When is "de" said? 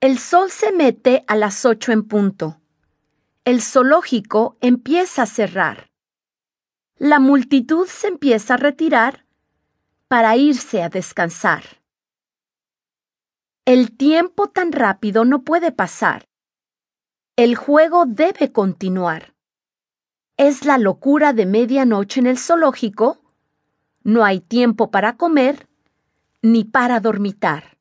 21.32-21.44